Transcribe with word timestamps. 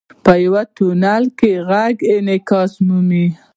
•په 0.23 0.33
یو 0.43 0.55
تونل 0.75 1.23
کې 1.39 1.51
ږغ 1.69 1.95
انعکاس 2.15 2.71
مومي. 2.85 3.25